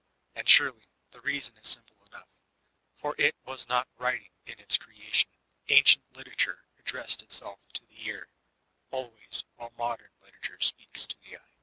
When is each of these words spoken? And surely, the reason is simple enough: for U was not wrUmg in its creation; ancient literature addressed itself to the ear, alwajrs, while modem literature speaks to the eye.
And 0.33 0.49
surely, 0.49 0.85
the 1.11 1.21
reason 1.21 1.55
is 1.57 1.67
simple 1.67 1.97
enough: 2.07 2.27
for 2.95 3.13
U 3.19 3.31
was 3.45 3.67
not 3.69 3.87
wrUmg 3.99 4.31
in 4.47 4.57
its 4.59 4.75
creation; 4.75 5.29
ancient 5.67 6.11
literature 6.17 6.65
addressed 6.79 7.21
itself 7.21 7.59
to 7.73 7.85
the 7.85 8.07
ear, 8.07 8.27
alwajrs, 8.91 9.43
while 9.57 9.69
modem 9.77 10.09
literature 10.23 10.59
speaks 10.59 11.05
to 11.05 11.19
the 11.19 11.37
eye. 11.37 11.55